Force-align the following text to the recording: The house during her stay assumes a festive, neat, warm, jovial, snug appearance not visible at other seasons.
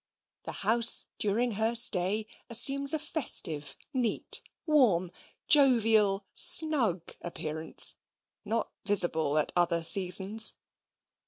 The 0.45 0.51
house 0.63 1.05
during 1.19 1.51
her 1.51 1.75
stay 1.75 2.25
assumes 2.49 2.91
a 2.91 2.97
festive, 2.97 3.75
neat, 3.93 4.41
warm, 4.65 5.11
jovial, 5.47 6.25
snug 6.33 7.15
appearance 7.21 7.97
not 8.43 8.71
visible 8.83 9.37
at 9.37 9.53
other 9.55 9.83
seasons. 9.83 10.55